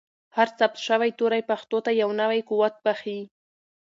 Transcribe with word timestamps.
هر 0.37 0.47
ثبت 0.59 0.77
شوی 0.87 1.11
توری 1.19 1.41
پښتو 1.49 1.77
ته 1.85 1.91
یو 2.01 2.09
نوی 2.21 2.39
قوت 2.49 2.75
بښي. 2.85 3.19